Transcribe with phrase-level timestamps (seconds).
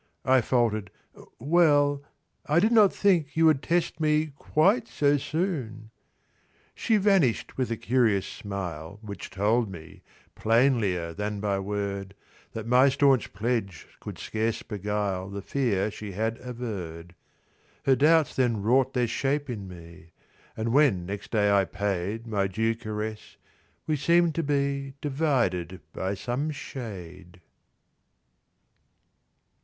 [0.25, 0.89] I faltered:
[1.37, 2.01] "Well...
[2.47, 5.91] I did not think You would test me quite so soon!"
[6.73, 10.01] She vanished with a curious smile, Which told me,
[10.33, 12.15] plainlier than by word,
[12.53, 17.13] That my staunch pledge could scarce beguile The fear she had averred.
[17.85, 20.13] Her doubts then wrought their shape in me,
[20.57, 23.37] And when next day I paid My due caress,
[23.85, 27.39] we seemed to be Divided by some shade.